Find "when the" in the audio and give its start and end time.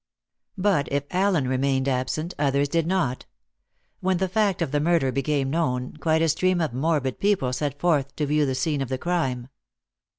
3.99-4.27